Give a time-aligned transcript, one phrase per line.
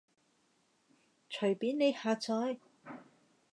[1.29, 2.57] 隨便你下載